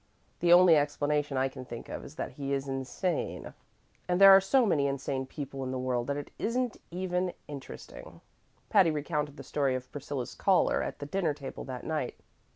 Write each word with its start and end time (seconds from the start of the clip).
The 0.39 0.51
only 0.51 0.75
explanation 0.75 1.37
I 1.37 1.47
can 1.47 1.63
think 1.63 1.87
of 1.87 2.03
is 2.03 2.15
that 2.15 2.31
he 2.31 2.53
is 2.53 2.67
insane, 2.67 3.53
and 4.07 4.19
there 4.19 4.31
are 4.31 4.41
so 4.41 4.65
many 4.65 4.87
insane 4.87 5.27
people 5.27 5.63
in 5.63 5.69
the 5.69 5.77
world 5.77 6.07
that 6.07 6.17
it 6.17 6.31
isn't 6.39 6.77
even 6.89 7.33
interesting." 7.47 8.21
Patty 8.67 8.89
recounted 8.89 9.37
the 9.37 9.43
story 9.43 9.75
of 9.75 9.91
Priscilla's 9.91 10.33
caller 10.33 10.81
at 10.81 10.97
the 10.97 11.05
dinner 11.05 11.35
table 11.35 11.63
that 11.65 11.83
night. 11.83 12.19